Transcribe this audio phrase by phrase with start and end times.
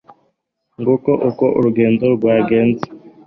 [0.79, 2.85] nguko uko urugendo rwagenze